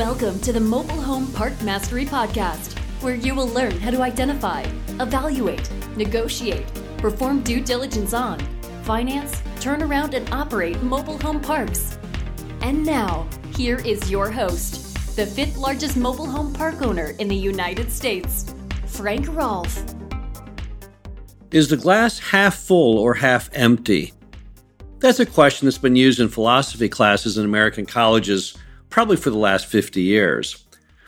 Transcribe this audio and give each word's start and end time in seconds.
Welcome 0.00 0.40
to 0.40 0.52
the 0.54 0.60
Mobile 0.60 1.02
Home 1.02 1.30
Park 1.30 1.60
Mastery 1.60 2.06
Podcast, 2.06 2.78
where 3.02 3.14
you 3.14 3.34
will 3.34 3.48
learn 3.48 3.72
how 3.72 3.90
to 3.90 4.00
identify, 4.00 4.62
evaluate, 4.98 5.70
negotiate, 5.94 6.64
perform 6.96 7.42
due 7.42 7.60
diligence 7.60 8.14
on, 8.14 8.40
finance, 8.82 9.42
turn 9.60 9.82
around, 9.82 10.14
and 10.14 10.26
operate 10.32 10.82
mobile 10.82 11.18
home 11.18 11.38
parks. 11.38 11.98
And 12.62 12.82
now, 12.82 13.28
here 13.54 13.80
is 13.80 14.10
your 14.10 14.30
host, 14.30 15.16
the 15.16 15.26
fifth 15.26 15.58
largest 15.58 15.98
mobile 15.98 16.24
home 16.24 16.54
park 16.54 16.80
owner 16.80 17.10
in 17.18 17.28
the 17.28 17.36
United 17.36 17.92
States, 17.92 18.54
Frank 18.86 19.28
Rolfe. 19.28 19.84
Is 21.50 21.68
the 21.68 21.76
glass 21.76 22.18
half 22.18 22.54
full 22.54 22.96
or 22.96 23.12
half 23.12 23.50
empty? 23.52 24.14
That's 25.00 25.20
a 25.20 25.26
question 25.26 25.66
that's 25.66 25.76
been 25.76 25.94
used 25.94 26.20
in 26.20 26.30
philosophy 26.30 26.88
classes 26.88 27.36
in 27.36 27.44
American 27.44 27.84
colleges 27.84 28.56
probably 28.90 29.16
for 29.16 29.30
the 29.30 29.38
last 29.38 29.66
50 29.66 30.02
years. 30.02 30.64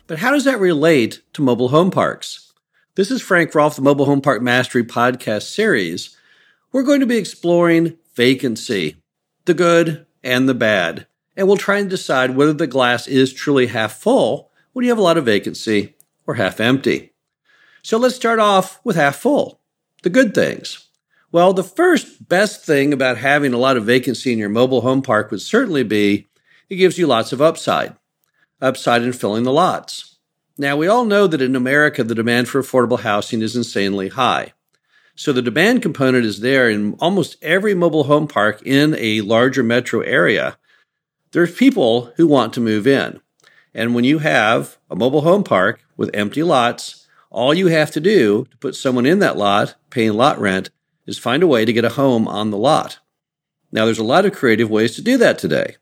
But 0.06 0.20
how 0.20 0.30
does 0.30 0.44
that 0.44 0.60
relate 0.60 1.20
to 1.34 1.42
mobile 1.42 1.68
home 1.68 1.90
parks? 1.90 2.52
This 2.94 3.10
is 3.10 3.20
Frank 3.20 3.54
Rolfe, 3.54 3.76
the 3.76 3.82
Mobile 3.82 4.04
Home 4.04 4.20
Park 4.20 4.40
Mastery 4.40 4.84
podcast 4.84 5.42
series. 5.42 6.16
We're 6.70 6.84
going 6.84 7.00
to 7.00 7.06
be 7.06 7.16
exploring 7.16 7.98
vacancy, 8.14 8.96
the 9.44 9.54
good 9.54 10.06
and 10.22 10.48
the 10.48 10.54
bad, 10.54 11.06
and 11.36 11.46
we'll 11.46 11.56
try 11.56 11.78
and 11.78 11.90
decide 11.90 12.36
whether 12.36 12.52
the 12.52 12.66
glass 12.66 13.08
is 13.08 13.32
truly 13.32 13.66
half 13.66 13.94
full 13.94 14.50
when 14.72 14.84
you 14.84 14.90
have 14.90 14.98
a 14.98 15.02
lot 15.02 15.18
of 15.18 15.24
vacancy 15.24 15.96
or 16.26 16.34
half 16.34 16.60
empty. 16.60 17.12
So 17.82 17.98
let's 17.98 18.14
start 18.14 18.38
off 18.38 18.80
with 18.84 18.96
half 18.96 19.16
full, 19.16 19.60
the 20.02 20.10
good 20.10 20.34
things. 20.34 20.88
Well, 21.32 21.52
the 21.54 21.64
first 21.64 22.28
best 22.28 22.64
thing 22.64 22.92
about 22.92 23.16
having 23.16 23.54
a 23.54 23.58
lot 23.58 23.76
of 23.76 23.86
vacancy 23.86 24.32
in 24.32 24.38
your 24.38 24.50
mobile 24.50 24.82
home 24.82 25.02
park 25.02 25.30
would 25.30 25.40
certainly 25.40 25.82
be 25.82 26.28
it 26.72 26.76
gives 26.76 26.96
you 26.96 27.06
lots 27.06 27.34
of 27.34 27.42
upside. 27.42 27.94
Upside 28.58 29.02
in 29.02 29.12
filling 29.12 29.42
the 29.42 29.52
lots. 29.52 30.16
Now, 30.56 30.74
we 30.74 30.88
all 30.88 31.04
know 31.04 31.26
that 31.26 31.42
in 31.42 31.54
America, 31.54 32.02
the 32.02 32.14
demand 32.14 32.48
for 32.48 32.62
affordable 32.62 33.00
housing 33.00 33.42
is 33.42 33.54
insanely 33.54 34.08
high. 34.08 34.54
So 35.14 35.34
the 35.34 35.42
demand 35.42 35.82
component 35.82 36.24
is 36.24 36.40
there 36.40 36.70
in 36.70 36.94
almost 36.94 37.36
every 37.42 37.74
mobile 37.74 38.04
home 38.04 38.26
park 38.26 38.62
in 38.64 38.96
a 38.98 39.20
larger 39.20 39.62
metro 39.62 40.00
area. 40.00 40.56
There's 41.32 41.54
people 41.54 42.14
who 42.16 42.26
want 42.26 42.54
to 42.54 42.60
move 42.60 42.86
in. 42.86 43.20
And 43.74 43.94
when 43.94 44.04
you 44.04 44.20
have 44.20 44.78
a 44.90 44.96
mobile 44.96 45.20
home 45.20 45.44
park 45.44 45.84
with 45.98 46.14
empty 46.14 46.42
lots, 46.42 47.06
all 47.28 47.52
you 47.52 47.66
have 47.66 47.90
to 47.90 48.00
do 48.00 48.46
to 48.50 48.56
put 48.56 48.76
someone 48.76 49.04
in 49.04 49.18
that 49.18 49.36
lot 49.36 49.74
paying 49.90 50.14
lot 50.14 50.40
rent 50.40 50.70
is 51.06 51.18
find 51.18 51.42
a 51.42 51.46
way 51.46 51.66
to 51.66 51.72
get 51.72 51.84
a 51.84 51.90
home 51.90 52.26
on 52.26 52.50
the 52.50 52.56
lot. 52.56 52.98
Now, 53.70 53.84
there's 53.84 53.98
a 53.98 54.04
lot 54.04 54.24
of 54.24 54.32
creative 54.32 54.70
ways 54.70 54.94
to 54.94 55.02
do 55.02 55.18
that 55.18 55.38
today. 55.38 55.76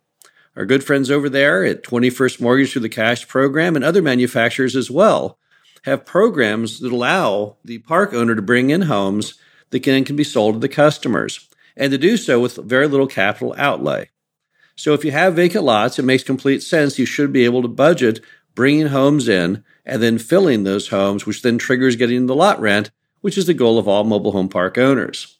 Our 0.60 0.66
good 0.66 0.84
friends 0.84 1.10
over 1.10 1.30
there 1.30 1.64
at 1.64 1.82
21st 1.84 2.38
Mortgage 2.38 2.72
through 2.72 2.82
the 2.82 2.90
Cash 2.90 3.26
program 3.26 3.76
and 3.76 3.82
other 3.82 4.02
manufacturers 4.02 4.76
as 4.76 4.90
well 4.90 5.38
have 5.84 6.04
programs 6.04 6.80
that 6.80 6.92
allow 6.92 7.56
the 7.64 7.78
park 7.78 8.12
owner 8.12 8.34
to 8.34 8.42
bring 8.42 8.68
in 8.68 8.82
homes 8.82 9.40
that 9.70 9.80
can, 9.80 10.04
can 10.04 10.16
be 10.16 10.22
sold 10.22 10.56
to 10.56 10.58
the 10.58 10.68
customers 10.68 11.48
and 11.78 11.90
to 11.92 11.96
do 11.96 12.18
so 12.18 12.38
with 12.38 12.56
very 12.56 12.86
little 12.86 13.06
capital 13.06 13.54
outlay. 13.56 14.10
So 14.76 14.92
if 14.92 15.02
you 15.02 15.12
have 15.12 15.32
vacant 15.32 15.64
lots, 15.64 15.98
it 15.98 16.04
makes 16.04 16.24
complete 16.24 16.62
sense. 16.62 16.98
You 16.98 17.06
should 17.06 17.32
be 17.32 17.46
able 17.46 17.62
to 17.62 17.68
budget 17.68 18.20
bringing 18.54 18.88
homes 18.88 19.28
in 19.28 19.64
and 19.86 20.02
then 20.02 20.18
filling 20.18 20.64
those 20.64 20.88
homes, 20.88 21.24
which 21.24 21.40
then 21.40 21.56
triggers 21.56 21.96
getting 21.96 22.26
the 22.26 22.36
lot 22.36 22.60
rent, 22.60 22.90
which 23.22 23.38
is 23.38 23.46
the 23.46 23.54
goal 23.54 23.78
of 23.78 23.88
all 23.88 24.04
mobile 24.04 24.32
home 24.32 24.50
park 24.50 24.76
owners. 24.76 25.38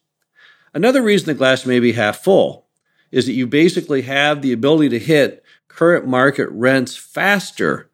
Another 0.73 1.03
reason 1.03 1.27
the 1.27 1.35
glass 1.35 1.67
may 1.67 1.79
be 1.79 1.93
half 1.93 2.25
full 2.25 2.70
is 3.11 3.27
that 3.27 3.33
you 3.33 3.47
basically 3.47 4.03
have 4.03 4.43
the 4.43 4.53
ability 4.53 4.89
to 4.91 4.99
hit 4.99 5.43
current 5.69 6.07
market 6.07 6.49
rents 6.51 6.97
faster 6.97 7.91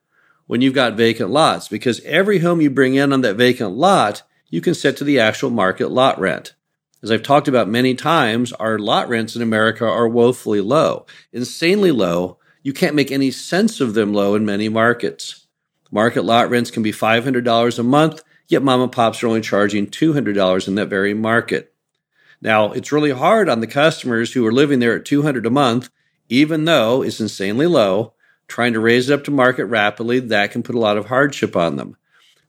when 0.46 0.60
you've 0.60 0.74
got 0.74 0.94
vacant 0.94 1.30
lots 1.30 1.68
because 1.68 2.00
every 2.04 2.38
home 2.38 2.60
you 2.60 2.70
bring 2.70 2.94
in 2.94 3.12
on 3.12 3.20
that 3.22 3.36
vacant 3.36 3.72
lot, 3.72 4.22
you 4.48 4.60
can 4.60 4.74
set 4.74 4.96
to 4.96 5.04
the 5.04 5.18
actual 5.18 5.50
market 5.50 5.90
lot 5.90 6.18
rent. 6.18 6.54
As 7.02 7.10
I've 7.10 7.22
talked 7.22 7.48
about 7.48 7.68
many 7.68 7.94
times, 7.94 8.52
our 8.54 8.78
lot 8.78 9.08
rents 9.08 9.36
in 9.36 9.42
America 9.42 9.84
are 9.84 10.08
woefully 10.08 10.60
low, 10.60 11.06
insanely 11.32 11.90
low. 11.90 12.38
You 12.62 12.72
can't 12.72 12.96
make 12.96 13.10
any 13.10 13.30
sense 13.30 13.80
of 13.80 13.94
them 13.94 14.12
low 14.12 14.34
in 14.34 14.44
many 14.44 14.68
markets. 14.68 15.46
Market 15.90 16.24
lot 16.24 16.50
rents 16.50 16.70
can 16.70 16.82
be 16.82 16.92
$500 16.92 17.78
a 17.78 17.82
month, 17.82 18.22
yet 18.48 18.62
mom 18.62 18.80
and 18.80 18.90
pops 18.90 19.22
are 19.22 19.28
only 19.28 19.40
charging 19.40 19.86
$200 19.86 20.68
in 20.68 20.74
that 20.74 20.88
very 20.88 21.14
market. 21.14 21.72
Now, 22.46 22.70
it's 22.70 22.92
really 22.92 23.10
hard 23.10 23.48
on 23.48 23.58
the 23.58 23.66
customers 23.66 24.32
who 24.32 24.46
are 24.46 24.52
living 24.52 24.78
there 24.78 24.94
at 24.94 25.04
200 25.04 25.44
a 25.46 25.50
month, 25.50 25.90
even 26.28 26.64
though 26.64 27.02
it's 27.02 27.20
insanely 27.20 27.66
low, 27.66 28.14
trying 28.46 28.72
to 28.74 28.78
raise 28.78 29.10
it 29.10 29.14
up 29.14 29.24
to 29.24 29.32
market 29.32 29.64
rapidly, 29.64 30.20
that 30.20 30.52
can 30.52 30.62
put 30.62 30.76
a 30.76 30.78
lot 30.78 30.96
of 30.96 31.06
hardship 31.06 31.56
on 31.56 31.74
them. 31.74 31.96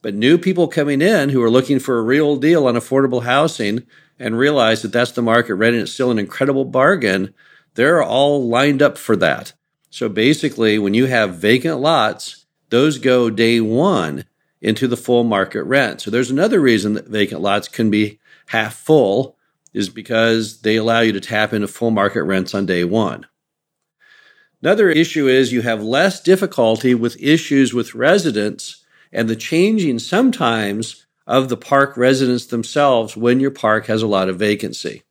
But 0.00 0.14
new 0.14 0.38
people 0.38 0.68
coming 0.68 1.02
in 1.02 1.30
who 1.30 1.42
are 1.42 1.50
looking 1.50 1.80
for 1.80 1.98
a 1.98 2.02
real 2.02 2.36
deal 2.36 2.68
on 2.68 2.76
affordable 2.76 3.24
housing 3.24 3.88
and 4.20 4.38
realize 4.38 4.82
that 4.82 4.92
that's 4.92 5.10
the 5.10 5.20
market 5.20 5.56
rate 5.56 5.74
and 5.74 5.82
it's 5.82 5.92
still 5.92 6.12
an 6.12 6.18
incredible 6.20 6.64
bargain, 6.64 7.34
they're 7.74 8.00
all 8.00 8.48
lined 8.48 8.80
up 8.80 8.98
for 8.98 9.16
that. 9.16 9.52
So 9.90 10.08
basically, 10.08 10.78
when 10.78 10.94
you 10.94 11.06
have 11.06 11.38
vacant 11.38 11.80
lots, 11.80 12.46
those 12.68 12.98
go 12.98 13.30
day 13.30 13.60
one 13.60 14.26
into 14.60 14.86
the 14.86 14.96
full 14.96 15.24
market 15.24 15.64
rent. 15.64 16.00
So 16.00 16.12
there's 16.12 16.30
another 16.30 16.60
reason 16.60 16.92
that 16.92 17.08
vacant 17.08 17.40
lots 17.40 17.66
can 17.66 17.90
be 17.90 18.20
half 18.46 18.74
full 18.74 19.34
is 19.72 19.88
because 19.88 20.62
they 20.62 20.76
allow 20.76 21.00
you 21.00 21.12
to 21.12 21.20
tap 21.20 21.52
into 21.52 21.68
full 21.68 21.90
market 21.90 22.22
rents 22.22 22.54
on 22.54 22.66
day 22.66 22.84
one. 22.84 23.26
Another 24.60 24.90
issue 24.90 25.28
is 25.28 25.52
you 25.52 25.62
have 25.62 25.82
less 25.82 26.20
difficulty 26.20 26.94
with 26.94 27.20
issues 27.22 27.72
with 27.72 27.94
residents 27.94 28.84
and 29.12 29.28
the 29.28 29.36
changing 29.36 29.98
sometimes 30.00 31.06
of 31.26 31.48
the 31.48 31.56
park 31.56 31.96
residents 31.96 32.46
themselves 32.46 33.16
when 33.16 33.38
your 33.38 33.50
park 33.50 33.86
has 33.86 34.02
a 34.02 34.06
lot 34.06 34.28
of 34.28 34.38
vacancy. 34.38 35.02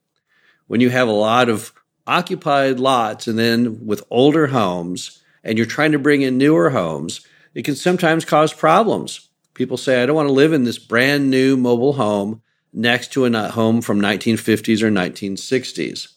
When 0.68 0.82
you 0.82 0.90
have 0.90 1.08
a 1.08 1.12
lot 1.12 1.48
of 1.48 1.72
occupied 2.06 2.80
lots 2.80 3.28
and 3.28 3.40
then 3.40 3.86
with 3.86 4.04
older 4.10 4.48
homes 4.48 5.24
and 5.44 5.58
you're 5.58 5.68
trying 5.68 5.94
to 5.94 6.00
bring 6.00 6.24
in 6.24 6.38
newer 6.38 6.72
homes, 6.72 7.22
it 7.54 7.64
can 7.64 7.76
sometimes 7.76 8.26
cause 8.26 8.52
problems. 8.52 9.30
People 9.54 9.78
say, 9.78 10.02
I 10.02 10.06
don't 10.06 10.16
want 10.16 10.28
to 10.28 10.34
live 10.34 10.54
in 10.54 10.66
this 10.66 10.78
brand 10.78 11.30
new 11.30 11.56
mobile 11.56 11.94
home 11.94 12.42
next 12.74 13.12
to 13.14 13.26
a 13.26 13.50
home 13.50 13.82
from 13.82 14.00
1950s 14.00 14.82
or 14.82 14.92
1960s. 14.92 16.14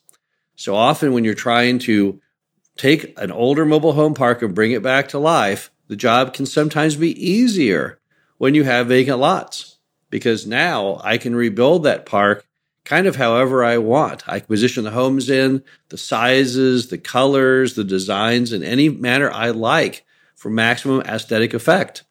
So 0.57 0.75
often 0.75 1.13
when 1.13 1.25
you're 1.25 1.35
trying 1.35 1.79
to 1.81 2.21
take 2.77 3.19
an 3.19 3.31
older 3.31 3.65
mobile 3.65 3.93
home 3.93 4.15
park 4.15 4.43
and 4.43 4.55
bring 4.55 4.73
it 4.73 4.83
back 4.83 5.09
to 5.09 5.19
life, 5.19 5.71
the 5.89 5.97
job 5.97 6.35
can 6.35 6.47
sometimes 6.47 6.97
be 6.97 7.13
easier 7.23 7.99
when 8.39 8.55
you 8.55 8.65
have 8.65 8.89
vacant 8.89 9.19
lots 9.19 9.79
because 10.11 10.47
now 10.47 11.01
I 11.03 11.19
can 11.19 11.35
rebuild 11.35 11.85
that 11.85 12.07
park 12.07 12.47
kind 12.85 13.07
of 13.07 13.17
however 13.17 13.65
I 13.65 13.79
want. 13.79 14.29
I 14.29 14.41
can 14.41 14.49
position 14.49 14.85
the 14.85 14.91
homes 14.91 15.31
in, 15.31 15.63
the 15.89 15.99
sizes, 15.99 16.89
the 16.89 16.99
colors, 16.99 17.75
the 17.75 17.85
designs 17.85 18.53
in 18.53 18.63
any 18.63 18.89
manner 18.89 19.31
I 19.31 19.51
like 19.51 20.05
for 20.35 20.51
maximum 20.51 21.03
aesthetic 21.03 21.55
effect. 21.55 22.05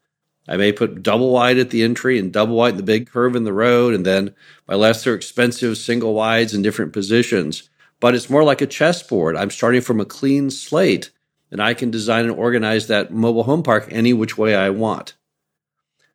I 0.50 0.58
may 0.58 0.72
put 0.72 1.04
double 1.04 1.30
wide 1.30 1.60
at 1.60 1.70
the 1.70 1.84
entry 1.84 2.18
and 2.18 2.34
double 2.34 2.56
wide 2.56 2.72
in 2.72 2.78
the 2.78 2.84
big 2.84 3.08
curve 3.08 3.36
in 3.36 3.44
the 3.44 3.54
road, 3.54 3.94
and 3.94 4.04
then 4.04 4.34
my 4.68 4.74
lesser 4.74 5.14
expensive 5.14 5.78
single 5.78 6.16
wides 6.16 6.56
in 6.56 6.64
different 6.64 6.92
positions. 6.92 7.70
But 8.00 8.16
it's 8.16 8.32
more 8.32 8.44
like 8.44 8.60
a 8.60 8.66
chessboard. 8.66 9.36
I'm 9.36 9.52
starting 9.52 9.82
from 9.82 10.00
a 10.00 10.06
clean 10.06 10.50
slate, 10.50 11.12
and 11.52 11.62
I 11.62 11.76
can 11.76 11.92
design 11.92 12.26
and 12.26 12.34
organize 12.34 12.88
that 12.88 13.14
mobile 13.14 13.44
home 13.44 13.62
park 13.62 13.90
any 13.92 14.12
which 14.12 14.40
way 14.40 14.56
I 14.56 14.72
want. 14.72 15.14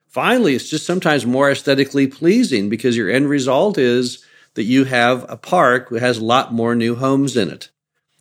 Finally, 0.08 0.56
it's 0.56 0.68
just 0.68 0.84
sometimes 0.84 1.24
more 1.24 1.48
aesthetically 1.48 2.08
pleasing 2.08 2.68
because 2.68 2.96
your 2.96 3.10
end 3.10 3.28
result 3.28 3.78
is 3.78 4.24
that 4.54 4.64
you 4.64 4.84
have 4.84 5.24
a 5.28 5.36
park 5.36 5.90
that 5.90 6.00
has 6.00 6.18
a 6.18 6.24
lot 6.24 6.52
more 6.52 6.74
new 6.74 6.96
homes 6.96 7.36
in 7.36 7.50
it. 7.50 7.70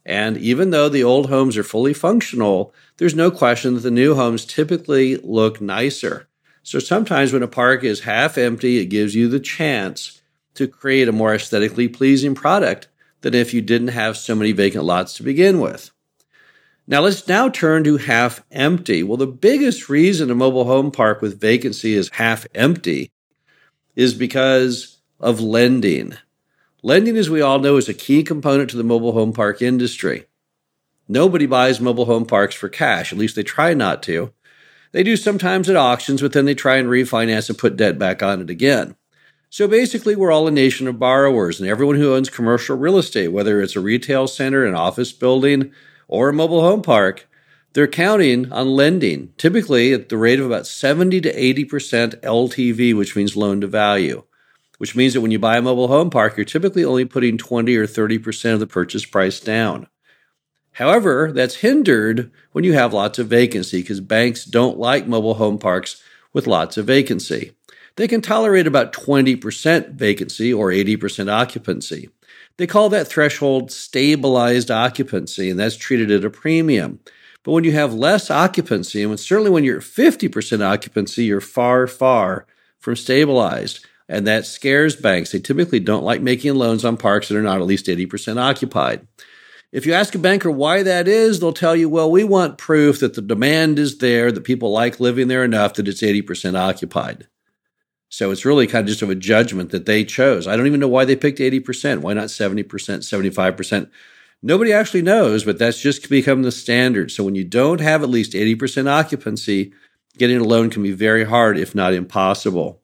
And 0.05 0.37
even 0.37 0.71
though 0.71 0.89
the 0.89 1.03
old 1.03 1.29
homes 1.29 1.57
are 1.57 1.63
fully 1.63 1.93
functional, 1.93 2.73
there's 2.97 3.15
no 3.15 3.31
question 3.31 3.75
that 3.75 3.81
the 3.81 3.91
new 3.91 4.15
homes 4.15 4.45
typically 4.45 5.15
look 5.17 5.61
nicer. 5.61 6.27
So 6.61 6.79
sometimes 6.79 7.31
when 7.31 7.43
a 7.43 7.47
park 7.47 7.83
is 7.83 8.01
half 8.01 8.37
empty, 8.37 8.79
it 8.79 8.85
gives 8.85 9.15
you 9.15 9.27
the 9.27 9.39
chance 9.39 10.21
to 10.55 10.67
create 10.67 11.07
a 11.07 11.13
more 11.13 11.33
aesthetically 11.33 11.87
pleasing 11.87 12.35
product 12.35 12.87
than 13.21 13.33
if 13.33 13.53
you 13.53 13.61
didn't 13.61 13.89
have 13.89 14.17
so 14.17 14.35
many 14.35 14.51
vacant 14.51 14.83
lots 14.83 15.15
to 15.15 15.23
begin 15.23 15.59
with. 15.59 15.91
Now 16.85 17.01
let's 17.01 17.27
now 17.27 17.47
turn 17.47 17.85
to 17.85 17.97
half 17.97 18.43
empty. 18.51 19.03
Well, 19.03 19.17
the 19.17 19.25
biggest 19.25 19.87
reason 19.87 20.29
a 20.29 20.35
mobile 20.35 20.65
home 20.65 20.91
park 20.91 21.21
with 21.21 21.39
vacancy 21.39 21.93
is 21.93 22.09
half 22.13 22.45
empty 22.53 23.11
is 23.95 24.13
because 24.13 24.99
of 25.19 25.39
lending. 25.39 26.17
Lending, 26.85 27.15
as 27.15 27.29
we 27.29 27.39
all 27.39 27.59
know, 27.59 27.77
is 27.77 27.87
a 27.87 27.93
key 27.93 28.23
component 28.23 28.69
to 28.69 28.75
the 28.75 28.83
mobile 28.83 29.13
home 29.13 29.31
park 29.31 29.61
industry. 29.61 30.25
Nobody 31.07 31.45
buys 31.45 31.79
mobile 31.79 32.03
home 32.03 32.25
parks 32.25 32.55
for 32.55 32.67
cash, 32.67 33.13
at 33.13 33.17
least 33.17 33.37
they 33.37 33.43
try 33.43 33.73
not 33.73 34.03
to. 34.03 34.33
They 34.91 35.01
do 35.01 35.15
sometimes 35.15 35.69
at 35.69 35.77
auctions, 35.77 36.21
but 36.21 36.33
then 36.33 36.43
they 36.43 36.53
try 36.53 36.75
and 36.75 36.89
refinance 36.89 37.47
and 37.47 37.57
put 37.57 37.77
debt 37.77 37.97
back 37.97 38.21
on 38.21 38.41
it 38.41 38.49
again. 38.49 38.97
So 39.49 39.65
basically, 39.65 40.17
we're 40.17 40.31
all 40.31 40.45
a 40.45 40.51
nation 40.51 40.89
of 40.89 40.99
borrowers, 40.99 41.61
and 41.61 41.69
everyone 41.69 41.95
who 41.95 42.13
owns 42.15 42.29
commercial 42.29 42.75
real 42.75 42.97
estate, 42.97 43.29
whether 43.29 43.61
it's 43.61 43.77
a 43.77 43.79
retail 43.79 44.27
center, 44.27 44.65
an 44.65 44.75
office 44.75 45.13
building, 45.13 45.71
or 46.09 46.27
a 46.27 46.33
mobile 46.33 46.61
home 46.61 46.81
park, 46.81 47.29
They're 47.73 47.87
counting 47.87 48.51
on 48.51 48.75
lending, 48.75 49.33
typically 49.37 49.93
at 49.93 50.09
the 50.09 50.17
rate 50.17 50.39
of 50.39 50.45
about 50.45 50.67
70 50.67 51.21
to 51.21 51.33
80% 51.33 52.21
LTV, 52.21 52.95
which 52.95 53.15
means 53.15 53.35
loan 53.35 53.61
to 53.61 53.67
value, 53.67 54.23
which 54.77 54.95
means 54.95 55.13
that 55.13 55.21
when 55.21 55.31
you 55.31 55.39
buy 55.39 55.57
a 55.57 55.61
mobile 55.61 55.87
home 55.87 56.09
park, 56.09 56.37
you're 56.37 56.45
typically 56.45 56.83
only 56.83 57.05
putting 57.05 57.37
20 57.37 57.75
or 57.75 57.87
30% 57.87 58.53
of 58.53 58.59
the 58.59 58.67
purchase 58.67 59.05
price 59.05 59.39
down. 59.39 59.87
However, 60.73 61.31
that's 61.31 61.55
hindered 61.55 62.31
when 62.51 62.63
you 62.63 62.73
have 62.73 62.93
lots 62.93 63.19
of 63.19 63.27
vacancy 63.27 63.81
because 63.81 63.99
banks 63.99 64.43
don't 64.45 64.79
like 64.79 65.07
mobile 65.07 65.35
home 65.35 65.59
parks 65.59 66.01
with 66.33 66.47
lots 66.47 66.77
of 66.77 66.87
vacancy. 66.87 67.51
They 67.95 68.07
can 68.07 68.21
tolerate 68.21 68.65
about 68.65 68.91
20% 68.91 69.91
vacancy 69.91 70.51
or 70.51 70.69
80% 70.69 71.31
occupancy. 71.31 72.09
They 72.57 72.65
call 72.65 72.89
that 72.89 73.07
threshold 73.07 73.71
stabilized 73.71 74.71
occupancy, 74.71 75.49
and 75.49 75.59
that's 75.59 75.77
treated 75.77 76.09
at 76.09 76.25
a 76.25 76.29
premium. 76.29 76.99
But 77.43 77.51
when 77.51 77.63
you 77.63 77.73
have 77.73 77.93
less 77.93 78.31
occupancy, 78.31 79.03
and 79.03 79.19
certainly 79.19 79.51
when 79.51 79.63
you're 79.63 79.77
at 79.77 79.83
50% 79.83 80.63
occupancy, 80.63 81.25
you're 81.25 81.41
far, 81.41 81.87
far 81.87 82.47
from 82.79 82.95
stabilized. 82.95 83.85
And 84.13 84.27
that 84.27 84.45
scares 84.45 84.95
banks. 84.95 85.31
They 85.31 85.39
typically 85.39 85.79
don't 85.79 86.03
like 86.03 86.21
making 86.21 86.53
loans 86.53 86.85
on 86.85 86.97
parks 86.97 87.29
that 87.29 87.37
are 87.37 87.41
not 87.41 87.59
at 87.59 87.65
least 87.65 87.87
80% 87.87 88.39
occupied. 88.39 89.07
If 89.71 89.87
you 89.87 89.93
ask 89.93 90.13
a 90.13 90.19
banker 90.19 90.51
why 90.51 90.83
that 90.83 91.07
is, 91.07 91.39
they'll 91.39 91.51
tell 91.51 91.75
you, 91.75 91.89
well, 91.89 92.11
we 92.11 92.23
want 92.23 92.59
proof 92.59 92.99
that 92.99 93.15
the 93.15 93.23
demand 93.23 93.79
is 93.79 93.97
there, 93.97 94.31
that 94.31 94.43
people 94.43 94.71
like 94.71 94.99
living 94.99 95.29
there 95.29 95.43
enough 95.43 95.73
that 95.73 95.87
it's 95.87 96.03
80% 96.03 96.55
occupied. 96.55 97.27
So 98.09 98.29
it's 98.29 98.45
really 98.45 98.67
kind 98.67 98.83
of 98.83 98.89
just 98.89 99.01
of 99.01 99.09
a 99.09 99.15
judgment 99.15 99.71
that 99.71 99.87
they 99.87 100.05
chose. 100.05 100.45
I 100.45 100.55
don't 100.55 100.67
even 100.67 100.79
know 100.79 100.87
why 100.87 101.05
they 101.05 101.15
picked 101.15 101.39
80%. 101.39 102.01
Why 102.01 102.13
not 102.13 102.27
70%, 102.27 102.65
75%? 102.67 103.89
Nobody 104.43 104.71
actually 104.71 105.01
knows, 105.01 105.43
but 105.43 105.57
that's 105.57 105.81
just 105.81 106.07
become 106.07 106.43
the 106.43 106.51
standard. 106.51 107.09
So 107.09 107.23
when 107.23 107.33
you 107.33 107.45
don't 107.45 107.81
have 107.81 108.03
at 108.03 108.09
least 108.09 108.33
80% 108.33 108.87
occupancy, 108.87 109.73
getting 110.19 110.37
a 110.37 110.43
loan 110.43 110.69
can 110.69 110.83
be 110.83 110.91
very 110.91 111.23
hard, 111.23 111.57
if 111.57 111.73
not 111.73 111.95
impossible. 111.95 112.79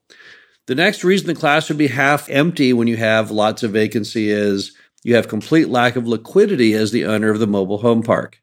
The 0.69 0.75
next 0.75 1.03
reason 1.03 1.25
the 1.25 1.33
class 1.33 1.67
would 1.67 1.79
be 1.79 1.87
half 1.87 2.29
empty 2.29 2.73
when 2.73 2.87
you 2.87 2.95
have 2.95 3.31
lots 3.31 3.63
of 3.63 3.71
vacancy 3.71 4.29
is 4.29 4.77
you 5.03 5.15
have 5.15 5.27
complete 5.27 5.67
lack 5.67 5.95
of 5.95 6.07
liquidity 6.07 6.75
as 6.75 6.91
the 6.91 7.05
owner 7.05 7.31
of 7.31 7.39
the 7.39 7.47
mobile 7.47 7.79
home 7.79 8.03
park. 8.03 8.39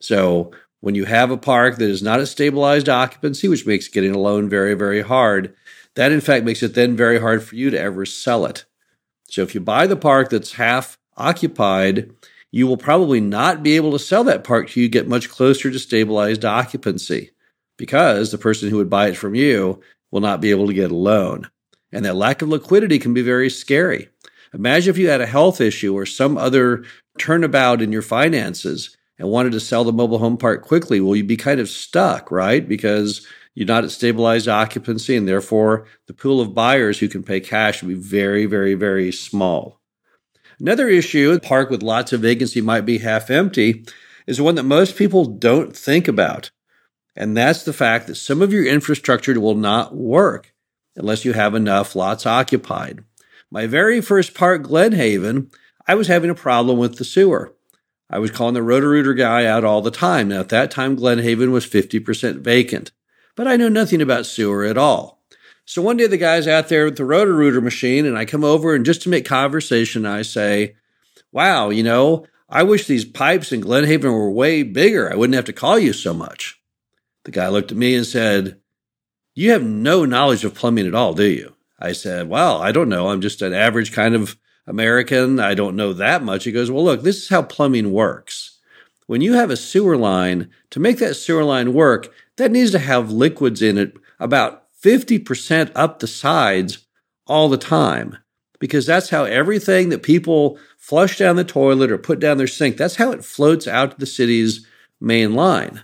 So 0.00 0.52
when 0.78 0.94
you 0.94 1.04
have 1.06 1.32
a 1.32 1.36
park 1.36 1.78
that 1.78 1.90
is 1.90 2.00
not 2.00 2.20
a 2.20 2.26
stabilized 2.26 2.88
occupancy, 2.88 3.48
which 3.48 3.66
makes 3.66 3.88
getting 3.88 4.14
a 4.14 4.20
loan 4.20 4.48
very, 4.48 4.74
very 4.74 5.00
hard, 5.02 5.52
that 5.96 6.12
in 6.12 6.20
fact 6.20 6.44
makes 6.44 6.62
it 6.62 6.74
then 6.74 6.94
very 6.94 7.18
hard 7.18 7.42
for 7.42 7.56
you 7.56 7.70
to 7.70 7.80
ever 7.80 8.06
sell 8.06 8.46
it. 8.46 8.64
So 9.24 9.42
if 9.42 9.52
you 9.52 9.60
buy 9.60 9.88
the 9.88 9.96
park 9.96 10.30
that's 10.30 10.52
half 10.52 10.96
occupied, 11.16 12.12
you 12.52 12.68
will 12.68 12.76
probably 12.76 13.20
not 13.20 13.64
be 13.64 13.74
able 13.74 13.90
to 13.90 13.98
sell 13.98 14.22
that 14.22 14.44
park 14.44 14.70
till 14.70 14.84
you 14.84 14.88
get 14.88 15.08
much 15.08 15.28
closer 15.28 15.72
to 15.72 15.78
stabilized 15.80 16.44
occupancy 16.44 17.32
because 17.76 18.30
the 18.30 18.38
person 18.38 18.70
who 18.70 18.76
would 18.76 18.88
buy 18.88 19.08
it 19.08 19.16
from 19.16 19.34
you 19.34 19.82
will 20.16 20.22
not 20.22 20.40
be 20.40 20.50
able 20.50 20.66
to 20.66 20.72
get 20.72 20.90
a 20.90 20.96
loan. 20.96 21.46
And 21.92 22.02
that 22.06 22.16
lack 22.16 22.40
of 22.40 22.48
liquidity 22.48 22.98
can 22.98 23.12
be 23.12 23.20
very 23.20 23.50
scary. 23.50 24.08
Imagine 24.54 24.88
if 24.88 24.96
you 24.96 25.10
had 25.10 25.20
a 25.20 25.26
health 25.26 25.60
issue 25.60 25.94
or 25.94 26.06
some 26.06 26.38
other 26.38 26.84
turnabout 27.18 27.82
in 27.82 27.92
your 27.92 28.00
finances 28.00 28.96
and 29.18 29.28
wanted 29.28 29.52
to 29.52 29.60
sell 29.60 29.84
the 29.84 29.92
mobile 29.92 30.16
home 30.16 30.38
park 30.38 30.64
quickly. 30.64 31.02
Well, 31.02 31.16
you'd 31.16 31.26
be 31.26 31.36
kind 31.36 31.60
of 31.60 31.68
stuck, 31.68 32.30
right? 32.30 32.66
Because 32.66 33.26
you're 33.54 33.66
not 33.66 33.84
at 33.84 33.90
stabilized 33.90 34.48
occupancy, 34.48 35.16
and 35.16 35.28
therefore 35.28 35.86
the 36.06 36.14
pool 36.14 36.40
of 36.40 36.54
buyers 36.54 36.98
who 36.98 37.08
can 37.08 37.22
pay 37.22 37.40
cash 37.40 37.82
would 37.82 37.90
be 37.90 37.94
very, 37.94 38.46
very, 38.46 38.72
very 38.72 39.12
small. 39.12 39.82
Another 40.58 40.88
issue, 40.88 41.32
a 41.32 41.40
park 41.40 41.68
with 41.68 41.82
lots 41.82 42.14
of 42.14 42.22
vacancy 42.22 42.62
might 42.62 42.86
be 42.86 42.98
half 42.98 43.28
empty, 43.28 43.84
is 44.26 44.40
one 44.40 44.54
that 44.54 44.62
most 44.62 44.96
people 44.96 45.26
don't 45.26 45.76
think 45.76 46.08
about. 46.08 46.50
And 47.16 47.36
that's 47.36 47.62
the 47.62 47.72
fact 47.72 48.06
that 48.06 48.16
some 48.16 48.42
of 48.42 48.52
your 48.52 48.66
infrastructure 48.66 49.38
will 49.40 49.54
not 49.54 49.96
work 49.96 50.52
unless 50.94 51.24
you 51.24 51.32
have 51.32 51.54
enough 51.54 51.96
lots 51.96 52.26
occupied. 52.26 53.02
My 53.50 53.66
very 53.66 54.00
first 54.00 54.34
park, 54.34 54.62
Glenhaven, 54.62 55.50
I 55.86 55.94
was 55.94 56.08
having 56.08 56.30
a 56.30 56.34
problem 56.34 56.78
with 56.78 56.96
the 56.96 57.04
sewer. 57.04 57.54
I 58.10 58.18
was 58.18 58.30
calling 58.30 58.54
the 58.54 58.62
Roto-Rooter 58.62 59.14
guy 59.14 59.46
out 59.46 59.64
all 59.64 59.82
the 59.82 59.90
time. 59.90 60.28
Now, 60.28 60.40
at 60.40 60.48
that 60.50 60.70
time, 60.70 60.96
Glenhaven 60.96 61.50
was 61.50 61.66
50% 61.66 62.40
vacant, 62.40 62.92
but 63.34 63.48
I 63.48 63.56
know 63.56 63.68
nothing 63.68 64.00
about 64.00 64.26
sewer 64.26 64.64
at 64.64 64.78
all. 64.78 65.22
So 65.64 65.82
one 65.82 65.96
day 65.96 66.06
the 66.06 66.16
guy's 66.16 66.46
out 66.46 66.68
there 66.68 66.84
with 66.84 66.96
the 66.96 67.04
Roto-Rooter 67.04 67.60
machine, 67.60 68.06
and 68.06 68.16
I 68.16 68.24
come 68.24 68.44
over 68.44 68.74
and 68.74 68.84
just 68.84 69.02
to 69.02 69.08
make 69.08 69.24
conversation, 69.24 70.06
I 70.06 70.22
say, 70.22 70.76
Wow, 71.32 71.70
you 71.70 71.82
know, 71.82 72.26
I 72.48 72.62
wish 72.62 72.86
these 72.86 73.04
pipes 73.04 73.50
in 73.50 73.60
Glenhaven 73.60 74.12
were 74.12 74.30
way 74.30 74.62
bigger. 74.62 75.12
I 75.12 75.16
wouldn't 75.16 75.34
have 75.34 75.44
to 75.46 75.52
call 75.52 75.78
you 75.78 75.92
so 75.92 76.14
much. 76.14 76.55
The 77.26 77.32
guy 77.32 77.48
looked 77.48 77.72
at 77.72 77.76
me 77.76 77.96
and 77.96 78.06
said, 78.06 78.60
You 79.34 79.50
have 79.50 79.64
no 79.64 80.04
knowledge 80.04 80.44
of 80.44 80.54
plumbing 80.54 80.86
at 80.86 80.94
all, 80.94 81.12
do 81.12 81.24
you? 81.24 81.56
I 81.80 81.90
said, 81.90 82.28
Well, 82.28 82.62
I 82.62 82.70
don't 82.70 82.88
know. 82.88 83.08
I'm 83.08 83.20
just 83.20 83.42
an 83.42 83.52
average 83.52 83.90
kind 83.90 84.14
of 84.14 84.38
American. 84.64 85.40
I 85.40 85.54
don't 85.54 85.74
know 85.74 85.92
that 85.92 86.22
much. 86.22 86.44
He 86.44 86.52
goes, 86.52 86.70
Well, 86.70 86.84
look, 86.84 87.02
this 87.02 87.16
is 87.16 87.28
how 87.28 87.42
plumbing 87.42 87.90
works. 87.90 88.60
When 89.08 89.22
you 89.22 89.32
have 89.32 89.50
a 89.50 89.56
sewer 89.56 89.96
line, 89.96 90.50
to 90.70 90.78
make 90.78 90.98
that 90.98 91.16
sewer 91.16 91.42
line 91.42 91.72
work, 91.72 92.14
that 92.36 92.52
needs 92.52 92.70
to 92.70 92.78
have 92.78 93.10
liquids 93.10 93.60
in 93.60 93.76
it 93.76 93.96
about 94.20 94.62
50% 94.80 95.72
up 95.74 95.98
the 95.98 96.06
sides 96.06 96.86
all 97.26 97.48
the 97.48 97.58
time 97.58 98.18
because 98.60 98.86
that's 98.86 99.10
how 99.10 99.24
everything 99.24 99.88
that 99.88 100.04
people 100.04 100.60
flush 100.78 101.18
down 101.18 101.34
the 101.34 101.42
toilet 101.42 101.90
or 101.90 101.98
put 101.98 102.20
down 102.20 102.38
their 102.38 102.46
sink, 102.46 102.76
that's 102.76 102.96
how 102.96 103.10
it 103.10 103.24
floats 103.24 103.66
out 103.66 103.90
to 103.90 103.98
the 103.98 104.06
city's 104.06 104.64
main 105.00 105.34
line. 105.34 105.82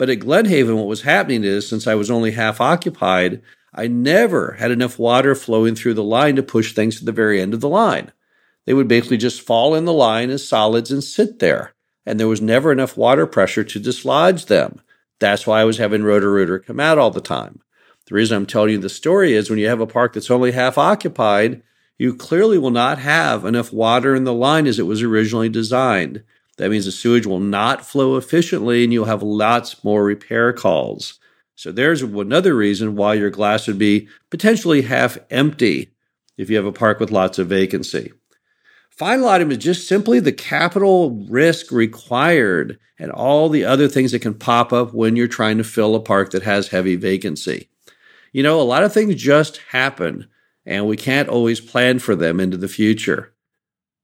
But 0.00 0.08
at 0.08 0.20
Glenhaven, 0.20 0.78
what 0.78 0.86
was 0.86 1.02
happening 1.02 1.44
is 1.44 1.68
since 1.68 1.86
I 1.86 1.94
was 1.94 2.10
only 2.10 2.30
half 2.30 2.58
occupied, 2.58 3.42
I 3.74 3.86
never 3.86 4.52
had 4.52 4.70
enough 4.70 4.98
water 4.98 5.34
flowing 5.34 5.74
through 5.74 5.92
the 5.92 6.02
line 6.02 6.36
to 6.36 6.42
push 6.42 6.72
things 6.72 6.98
to 6.98 7.04
the 7.04 7.12
very 7.12 7.38
end 7.38 7.52
of 7.52 7.60
the 7.60 7.68
line. 7.68 8.10
They 8.64 8.72
would 8.72 8.88
basically 8.88 9.18
just 9.18 9.42
fall 9.42 9.74
in 9.74 9.84
the 9.84 9.92
line 9.92 10.30
as 10.30 10.48
solids 10.48 10.90
and 10.90 11.04
sit 11.04 11.38
there. 11.38 11.74
And 12.06 12.18
there 12.18 12.28
was 12.28 12.40
never 12.40 12.72
enough 12.72 12.96
water 12.96 13.26
pressure 13.26 13.62
to 13.62 13.78
dislodge 13.78 14.46
them. 14.46 14.80
That's 15.18 15.46
why 15.46 15.60
I 15.60 15.64
was 15.64 15.76
having 15.76 16.02
Roto-Rooter 16.02 16.60
come 16.60 16.80
out 16.80 16.96
all 16.96 17.10
the 17.10 17.20
time. 17.20 17.60
The 18.06 18.14
reason 18.14 18.38
I'm 18.38 18.46
telling 18.46 18.70
you 18.70 18.78
the 18.78 18.88
story 18.88 19.34
is 19.34 19.50
when 19.50 19.58
you 19.58 19.68
have 19.68 19.80
a 19.80 19.86
park 19.86 20.14
that's 20.14 20.30
only 20.30 20.52
half 20.52 20.78
occupied, 20.78 21.62
you 21.98 22.14
clearly 22.14 22.56
will 22.56 22.70
not 22.70 23.00
have 23.00 23.44
enough 23.44 23.70
water 23.70 24.14
in 24.14 24.24
the 24.24 24.32
line 24.32 24.66
as 24.66 24.78
it 24.78 24.86
was 24.86 25.02
originally 25.02 25.50
designed. 25.50 26.22
That 26.60 26.70
means 26.70 26.84
the 26.84 26.92
sewage 26.92 27.24
will 27.24 27.40
not 27.40 27.86
flow 27.86 28.18
efficiently 28.18 28.84
and 28.84 28.92
you'll 28.92 29.06
have 29.06 29.22
lots 29.22 29.82
more 29.82 30.04
repair 30.04 30.52
calls. 30.52 31.18
So 31.54 31.72
there's 31.72 32.02
another 32.02 32.54
reason 32.54 32.96
why 32.96 33.14
your 33.14 33.30
glass 33.30 33.66
would 33.66 33.78
be 33.78 34.08
potentially 34.28 34.82
half 34.82 35.16
empty 35.30 35.88
if 36.36 36.50
you 36.50 36.56
have 36.56 36.66
a 36.66 36.72
park 36.72 37.00
with 37.00 37.10
lots 37.10 37.38
of 37.38 37.46
vacancy. 37.46 38.12
Final 38.90 39.30
item 39.30 39.50
is 39.50 39.56
just 39.56 39.88
simply 39.88 40.20
the 40.20 40.32
capital 40.32 41.26
risk 41.30 41.72
required 41.72 42.78
and 42.98 43.10
all 43.10 43.48
the 43.48 43.64
other 43.64 43.88
things 43.88 44.12
that 44.12 44.20
can 44.20 44.34
pop 44.34 44.70
up 44.70 44.92
when 44.92 45.16
you're 45.16 45.28
trying 45.28 45.56
to 45.56 45.64
fill 45.64 45.94
a 45.94 46.00
park 46.00 46.30
that 46.32 46.42
has 46.42 46.68
heavy 46.68 46.94
vacancy. 46.94 47.70
You 48.34 48.42
know, 48.42 48.60
a 48.60 48.64
lot 48.64 48.82
of 48.82 48.92
things 48.92 49.14
just 49.14 49.62
happen 49.70 50.28
and 50.66 50.86
we 50.86 50.98
can't 50.98 51.30
always 51.30 51.58
plan 51.58 52.00
for 52.00 52.14
them 52.14 52.38
into 52.38 52.58
the 52.58 52.68
future. 52.68 53.32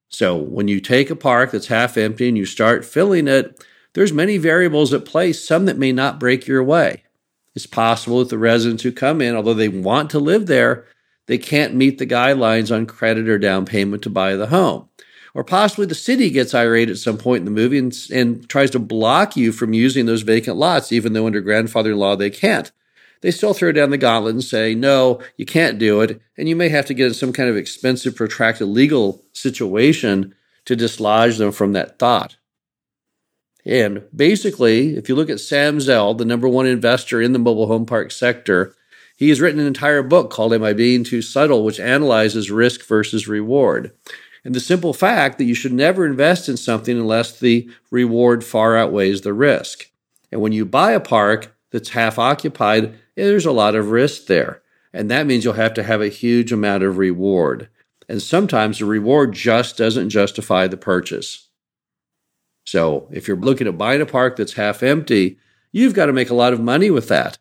So 0.08 0.36
when 0.36 0.68
you 0.68 0.80
take 0.80 1.10
a 1.10 1.16
park 1.16 1.50
that's 1.50 1.66
half 1.66 1.96
empty 1.96 2.28
and 2.28 2.38
you 2.38 2.46
start 2.46 2.84
filling 2.84 3.28
it, 3.28 3.64
there's 3.94 4.12
many 4.12 4.38
variables 4.38 4.92
at 4.92 5.04
play, 5.04 5.32
some 5.32 5.64
that 5.66 5.78
may 5.78 5.92
not 5.92 6.20
break 6.20 6.46
your 6.46 6.62
way. 6.62 7.02
It's 7.54 7.66
possible 7.66 8.18
that 8.18 8.28
the 8.28 8.38
residents 8.38 8.82
who 8.82 8.92
come 8.92 9.20
in, 9.20 9.34
although 9.34 9.54
they 9.54 9.68
want 9.68 10.10
to 10.10 10.18
live 10.18 10.46
there, 10.46 10.86
they 11.26 11.38
can't 11.38 11.74
meet 11.74 11.98
the 11.98 12.06
guidelines 12.06 12.74
on 12.74 12.86
credit 12.86 13.28
or 13.28 13.38
down 13.38 13.64
payment 13.64 14.02
to 14.02 14.10
buy 14.10 14.36
the 14.36 14.48
home. 14.48 14.88
Or 15.34 15.44
possibly 15.44 15.86
the 15.86 15.94
city 15.94 16.30
gets 16.30 16.54
irate 16.54 16.88
at 16.88 16.98
some 16.98 17.18
point 17.18 17.40
in 17.40 17.44
the 17.46 17.50
movie 17.50 17.78
and, 17.78 17.94
and 18.12 18.48
tries 18.48 18.70
to 18.70 18.78
block 18.78 19.36
you 19.36 19.52
from 19.52 19.72
using 19.72 20.06
those 20.06 20.22
vacant 20.22 20.56
lots, 20.56 20.92
even 20.92 21.12
though 21.12 21.26
under 21.26 21.40
grandfather 21.40 21.94
law 21.94 22.16
they 22.16 22.30
can't 22.30 22.70
they 23.22 23.30
still 23.30 23.54
throw 23.54 23.72
down 23.72 23.90
the 23.90 23.98
gauntlet 23.98 24.34
and 24.34 24.44
say, 24.44 24.74
no, 24.74 25.20
you 25.36 25.46
can't 25.46 25.78
do 25.78 26.00
it. 26.00 26.20
And 26.36 26.48
you 26.48 26.56
may 26.56 26.68
have 26.68 26.86
to 26.86 26.94
get 26.94 27.08
in 27.08 27.14
some 27.14 27.32
kind 27.32 27.48
of 27.48 27.56
expensive, 27.56 28.16
protracted 28.16 28.68
legal 28.68 29.22
situation 29.32 30.34
to 30.66 30.76
dislodge 30.76 31.38
them 31.38 31.52
from 31.52 31.72
that 31.72 31.98
thought. 31.98 32.36
And 33.64 34.04
basically, 34.14 34.96
if 34.96 35.08
you 35.08 35.16
look 35.16 35.30
at 35.30 35.40
Sam 35.40 35.80
Zell, 35.80 36.14
the 36.14 36.24
number 36.24 36.48
one 36.48 36.66
investor 36.66 37.20
in 37.20 37.32
the 37.32 37.38
mobile 37.38 37.66
home 37.66 37.86
park 37.86 38.12
sector, 38.12 38.74
he 39.16 39.30
has 39.30 39.40
written 39.40 39.58
an 39.58 39.66
entire 39.66 40.02
book 40.02 40.30
called 40.30 40.52
Am 40.52 40.62
I 40.62 40.72
Being 40.72 41.02
Too 41.02 41.22
Subtle, 41.22 41.64
which 41.64 41.80
analyzes 41.80 42.50
risk 42.50 42.86
versus 42.86 43.26
reward. 43.26 43.92
And 44.44 44.54
the 44.54 44.60
simple 44.60 44.92
fact 44.92 45.38
that 45.38 45.44
you 45.44 45.54
should 45.54 45.72
never 45.72 46.06
invest 46.06 46.48
in 46.48 46.56
something 46.56 46.96
unless 46.96 47.36
the 47.36 47.68
reward 47.90 48.44
far 48.44 48.76
outweighs 48.76 49.22
the 49.22 49.32
risk. 49.32 49.90
And 50.30 50.40
when 50.40 50.52
you 50.52 50.64
buy 50.64 50.92
a 50.92 51.00
park 51.00 51.56
that's 51.72 51.88
half 51.88 52.18
occupied, 52.18 52.96
there's 53.16 53.46
a 53.46 53.52
lot 53.52 53.74
of 53.74 53.90
risk 53.90 54.26
there. 54.26 54.62
And 54.92 55.10
that 55.10 55.26
means 55.26 55.44
you'll 55.44 55.54
have 55.54 55.74
to 55.74 55.82
have 55.82 56.00
a 56.00 56.08
huge 56.08 56.52
amount 56.52 56.82
of 56.82 56.98
reward. 56.98 57.68
And 58.08 58.22
sometimes 58.22 58.78
the 58.78 58.84
reward 58.84 59.32
just 59.32 59.76
doesn't 59.76 60.10
justify 60.10 60.66
the 60.66 60.76
purchase. 60.76 61.48
So 62.64 63.08
if 63.10 63.28
you're 63.28 63.36
looking 63.36 63.66
at 63.66 63.78
buying 63.78 64.00
a 64.00 64.06
park 64.06 64.36
that's 64.36 64.54
half 64.54 64.82
empty, 64.82 65.38
you've 65.72 65.94
got 65.94 66.06
to 66.06 66.12
make 66.12 66.30
a 66.30 66.34
lot 66.34 66.52
of 66.52 66.60
money 66.60 66.90
with 66.90 67.08
that. 67.08 67.38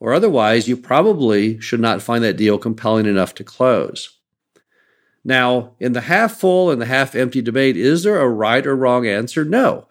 Or 0.00 0.12
otherwise, 0.12 0.68
you 0.68 0.76
probably 0.76 1.58
should 1.60 1.80
not 1.80 2.02
find 2.02 2.22
that 2.24 2.36
deal 2.36 2.58
compelling 2.58 3.06
enough 3.06 3.34
to 3.36 3.44
close. 3.44 4.18
Now, 5.24 5.74
in 5.80 5.92
the 5.92 6.02
half 6.02 6.36
full 6.36 6.70
and 6.70 6.80
the 6.80 6.86
half 6.86 7.14
empty 7.14 7.42
debate, 7.42 7.76
is 7.76 8.02
there 8.02 8.20
a 8.20 8.28
right 8.28 8.66
or 8.66 8.76
wrong 8.76 9.06
answer? 9.06 9.44
No. 9.44 9.88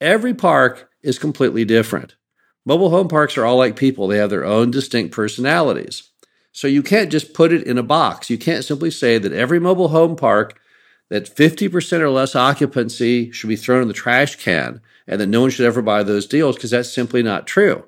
Every 0.00 0.34
park 0.34 0.90
is 1.02 1.18
completely 1.18 1.64
different. 1.64 2.16
Mobile 2.64 2.90
home 2.90 3.08
parks 3.08 3.36
are 3.36 3.44
all 3.44 3.56
like 3.56 3.76
people, 3.76 4.06
they 4.06 4.18
have 4.18 4.30
their 4.30 4.44
own 4.44 4.70
distinct 4.70 5.12
personalities. 5.12 6.10
So 6.52 6.68
you 6.68 6.82
can't 6.82 7.10
just 7.10 7.34
put 7.34 7.52
it 7.52 7.66
in 7.66 7.78
a 7.78 7.82
box. 7.82 8.30
You 8.30 8.38
can't 8.38 8.64
simply 8.64 8.90
say 8.90 9.18
that 9.18 9.32
every 9.32 9.58
mobile 9.58 9.88
home 9.88 10.16
park 10.16 10.60
that 11.08 11.34
50% 11.34 12.00
or 12.00 12.10
less 12.10 12.36
occupancy 12.36 13.30
should 13.32 13.48
be 13.48 13.56
thrown 13.56 13.82
in 13.82 13.88
the 13.88 13.94
trash 13.94 14.36
can 14.36 14.80
and 15.06 15.20
that 15.20 15.26
no 15.26 15.40
one 15.42 15.50
should 15.50 15.66
ever 15.66 15.82
buy 15.82 16.02
those 16.02 16.26
deals 16.26 16.56
because 16.56 16.70
that's 16.70 16.92
simply 16.92 17.22
not 17.22 17.46
true. 17.46 17.84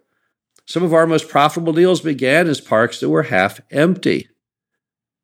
Some 0.66 0.82
of 0.82 0.94
our 0.94 1.06
most 1.06 1.28
profitable 1.28 1.72
deals 1.72 2.00
began 2.00 2.48
as 2.48 2.60
parks 2.60 3.00
that 3.00 3.10
were 3.10 3.24
half 3.24 3.60
empty. 3.70 4.28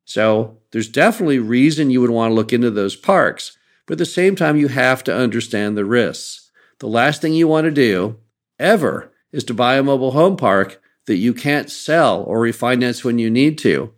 So 0.05 0.57
there's 0.71 0.89
definitely 0.89 1.39
reason 1.39 1.89
you 1.89 2.01
would 2.01 2.09
want 2.09 2.31
to 2.31 2.35
look 2.35 2.53
into 2.53 2.71
those 2.71 2.95
parks, 2.95 3.57
but 3.85 3.93
at 3.93 3.97
the 3.97 4.05
same 4.05 4.35
time, 4.35 4.55
you 4.57 4.67
have 4.67 5.03
to 5.05 5.15
understand 5.15 5.75
the 5.75 5.85
risks. 5.85 6.51
The 6.79 6.87
last 6.87 7.21
thing 7.21 7.33
you 7.33 7.47
want 7.47 7.65
to 7.65 7.71
do 7.71 8.17
ever 8.59 9.10
is 9.31 9.43
to 9.45 9.53
buy 9.53 9.75
a 9.75 9.83
mobile 9.83 10.11
home 10.11 10.37
park 10.37 10.81
that 11.07 11.17
you 11.17 11.33
can't 11.33 11.69
sell 11.69 12.23
or 12.23 12.39
refinance 12.39 13.03
when 13.03 13.19
you 13.19 13.29
need 13.29 13.57
to 13.57 13.93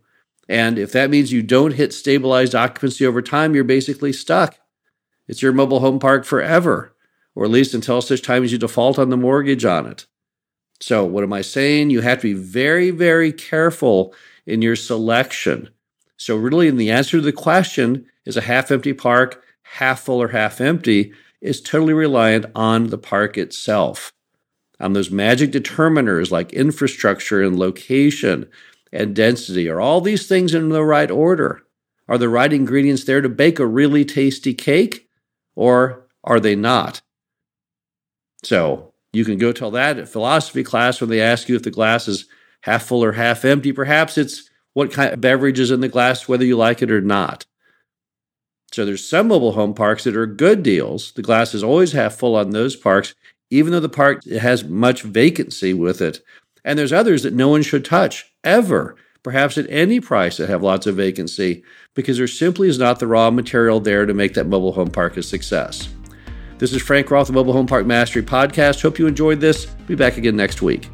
and 0.49 0.77
if 0.77 0.91
that 0.91 1.09
means 1.09 1.31
you 1.31 1.41
don't 1.41 1.73
hit 1.73 1.93
stabilized 1.93 2.55
occupancy 2.55 3.05
over 3.05 3.21
time, 3.21 3.55
you're 3.55 3.63
basically 3.63 4.13
stuck. 4.13 4.59
It's 5.27 5.41
your 5.41 5.53
mobile 5.53 5.79
home 5.79 5.99
park 5.99 6.25
forever, 6.25 6.95
or 7.33 7.45
at 7.45 7.51
least 7.51 7.73
until 7.73 8.01
such 8.01 8.21
time 8.21 8.43
as 8.43 8.51
you 8.51 8.57
default 8.57 8.99
on 8.99 9.09
the 9.09 9.17
mortgage 9.17 9.63
on 9.63 9.85
it. 9.85 10.05
So, 10.81 11.05
what 11.05 11.23
am 11.23 11.31
I 11.31 11.41
saying? 11.41 11.89
You 11.89 12.01
have 12.01 12.19
to 12.19 12.33
be 12.35 12.39
very, 12.39 12.91
very 12.91 13.31
careful 13.31 14.13
in 14.45 14.61
your 14.61 14.75
selection. 14.75 15.69
So, 16.17 16.35
really, 16.35 16.67
in 16.67 16.75
the 16.75 16.91
answer 16.91 17.17
to 17.17 17.21
the 17.21 17.31
question 17.31 18.05
is 18.25 18.35
a 18.35 18.41
half 18.41 18.69
empty 18.69 18.91
park, 18.91 19.41
half 19.63 20.01
full 20.01 20.21
or 20.21 20.29
half 20.29 20.59
empty, 20.59 21.13
is 21.39 21.61
totally 21.61 21.93
reliant 21.93 22.47
on 22.53 22.87
the 22.87 22.97
park 22.97 23.37
itself, 23.37 24.11
on 24.83 24.93
those 24.93 25.09
magic 25.09 25.51
determiners 25.51 26.29
like 26.29 26.53
infrastructure 26.53 27.41
and 27.41 27.57
location, 27.57 28.47
and 28.91 29.15
density? 29.15 29.67
Are 29.67 29.81
all 29.81 30.01
these 30.01 30.27
things 30.27 30.53
in 30.53 30.69
the 30.69 30.83
right 30.83 31.09
order? 31.09 31.63
Are 32.07 32.17
the 32.17 32.29
right 32.29 32.51
ingredients 32.51 33.05
there 33.05 33.21
to 33.21 33.29
bake 33.29 33.59
a 33.59 33.65
really 33.65 34.05
tasty 34.05 34.53
cake, 34.53 35.09
or 35.55 36.05
are 36.23 36.39
they 36.39 36.55
not? 36.55 37.01
So 38.43 38.93
you 39.13 39.25
can 39.25 39.37
go 39.37 39.51
tell 39.51 39.71
that 39.71 39.97
at 39.97 40.09
philosophy 40.09 40.63
class 40.63 41.01
when 41.01 41.09
they 41.09 41.21
ask 41.21 41.49
you 41.49 41.55
if 41.55 41.63
the 41.63 41.71
glass 41.71 42.07
is 42.07 42.25
half 42.61 42.83
full 42.83 43.03
or 43.03 43.13
half 43.13 43.45
empty. 43.45 43.71
Perhaps 43.71 44.17
it's 44.17 44.49
what 44.73 44.91
kind 44.91 45.13
of 45.13 45.21
beverage 45.21 45.59
is 45.59 45.71
in 45.71 45.81
the 45.81 45.87
glass, 45.87 46.27
whether 46.27 46.45
you 46.45 46.57
like 46.57 46.81
it 46.81 46.91
or 46.91 47.01
not. 47.01 47.45
So 48.71 48.85
there's 48.85 49.07
some 49.07 49.27
mobile 49.27 49.51
home 49.51 49.75
parks 49.75 50.03
that 50.03 50.15
are 50.15 50.25
good 50.25 50.63
deals. 50.63 51.11
The 51.11 51.21
glass 51.21 51.53
is 51.53 51.63
always 51.63 51.91
half 51.91 52.15
full 52.15 52.35
on 52.35 52.49
those 52.49 52.75
parks, 52.75 53.13
even 53.53 53.72
though 53.72 53.79
the 53.79 53.88
park 53.88 54.25
has 54.25 54.63
much 54.63 55.03
vacancy 55.03 55.75
with 55.75 56.01
it. 56.01 56.22
And 56.65 56.79
there's 56.79 56.91
others 56.91 57.22
that 57.22 57.36
no 57.36 57.50
one 57.50 57.62
should 57.62 57.86
touch 57.86 58.33
ever, 58.43 58.95
perhaps 59.22 59.60
at 59.60 59.69
any 59.69 60.00
price 60.00 60.38
that 60.38 60.50
have 60.50 60.63
lots 60.63 60.88
of 60.88 60.95
vacancy, 60.95 61.63
because 61.93 62.17
there 62.17 62.25
simply 62.25 62.67
is 62.67 62.79
not 62.79 62.98
the 63.00 63.05
raw 63.05 63.29
material 63.29 63.79
there 63.79 64.07
to 64.07 64.13
make 64.13 64.33
that 64.33 64.48
mobile 64.48 64.72
home 64.72 64.89
park 64.89 65.17
a 65.17 65.24
success. 65.24 65.88
This 66.57 66.74
is 66.74 66.81
Frank 66.81 67.12
Rolfe, 67.12 67.27
the 67.27 67.33
Mobile 67.33 67.53
Home 67.53 67.67
Park 67.67 67.86
Mastery 67.86 68.24
Podcast. 68.24 68.81
Hope 68.81 68.98
you 68.98 69.05
enjoyed 69.05 69.39
this. 69.39 69.65
Be 69.65 69.93
back 69.93 70.17
again 70.17 70.36
next 70.36 70.63
week. 70.63 70.89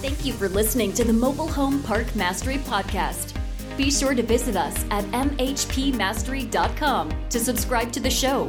Thank 0.00 0.24
you 0.24 0.32
for 0.34 0.48
listening 0.48 0.92
to 0.92 1.02
the 1.02 1.12
Mobile 1.12 1.48
Home 1.48 1.82
Park 1.82 2.14
Mastery 2.14 2.58
Podcast. 2.58 3.34
Be 3.76 3.90
sure 3.90 4.14
to 4.14 4.22
visit 4.22 4.56
us 4.56 4.84
at 4.92 5.02
mhpmastery.com 5.06 7.10
to 7.30 7.40
subscribe 7.40 7.90
to 7.92 7.98
the 7.98 8.10
show 8.10 8.48